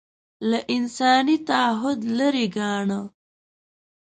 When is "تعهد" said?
1.49-1.99